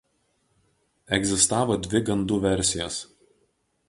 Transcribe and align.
Egzistavo 1.17 1.77
dvi 1.83 2.01
gandų 2.07 2.39
versijos. 2.47 2.99